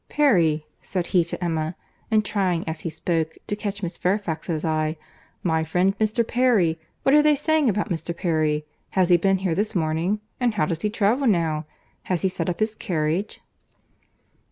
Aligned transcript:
"Perry!" 0.09 0.65
said 0.81 1.05
he 1.05 1.23
to 1.25 1.43
Emma, 1.43 1.75
and 2.09 2.25
trying, 2.25 2.67
as 2.67 2.79
he 2.79 2.89
spoke, 2.89 3.37
to 3.45 3.55
catch 3.55 3.83
Miss 3.83 3.99
Fairfax's 3.99 4.65
eye. 4.65 4.97
"My 5.43 5.63
friend 5.63 5.95
Mr. 5.99 6.27
Perry! 6.27 6.79
What 7.03 7.13
are 7.13 7.21
they 7.21 7.35
saying 7.35 7.69
about 7.69 7.89
Mr. 7.89 8.17
Perry?—Has 8.17 9.09
he 9.09 9.17
been 9.17 9.37
here 9.37 9.53
this 9.53 9.75
morning?—And 9.75 10.55
how 10.55 10.65
does 10.65 10.81
he 10.81 10.89
travel 10.89 11.27
now?—Has 11.27 12.23
he 12.23 12.29
set 12.29 12.49
up 12.49 12.61
his 12.61 12.73
carriage?" 12.73 13.41